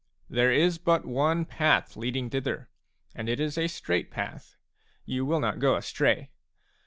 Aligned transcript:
There 0.31 0.51
is 0.51 0.79
but 0.79 1.05
one 1.05 1.45
path 1.45 1.95
leading 1.95 2.31
thither, 2.31 2.69
and 3.13 3.29
it 3.29 3.39
is 3.39 3.55
a 3.55 3.67
straight 3.67 4.09
path; 4.09 4.55
you 5.05 5.27
will 5.27 5.39
not 5.39 5.59
go 5.59 5.75
astray. 5.75 6.31